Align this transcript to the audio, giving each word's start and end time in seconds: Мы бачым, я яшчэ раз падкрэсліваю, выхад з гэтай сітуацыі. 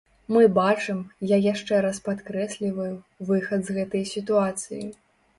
Мы 0.35 0.39
бачым, 0.59 0.99
я 1.31 1.37
яшчэ 1.53 1.81
раз 1.85 1.99
падкрэсліваю, 2.07 2.93
выхад 3.27 3.61
з 3.67 3.75
гэтай 3.77 4.03
сітуацыі. 4.15 4.83